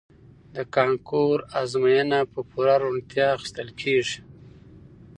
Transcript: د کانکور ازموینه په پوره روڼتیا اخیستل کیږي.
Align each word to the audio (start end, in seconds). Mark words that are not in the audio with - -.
د 0.55 0.57
کانکور 0.75 1.37
ازموینه 1.61 2.19
په 2.31 2.39
پوره 2.49 2.75
روڼتیا 2.83 3.25
اخیستل 3.37 3.69
کیږي. 3.81 4.19